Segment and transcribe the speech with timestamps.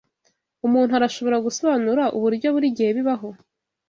[0.67, 3.29] Umuntu arashobora gusobanura uburyo burigihe bibaho?